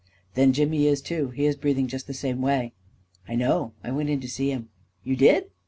[0.33, 2.73] "Then Jimmy is too —•.he is breathing just the same way."
[3.27, 4.69] 41 I know— I went in to see him."
[5.03, 5.51] "You did?"